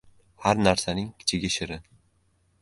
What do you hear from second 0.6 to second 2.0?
narsaning kichigi shirin.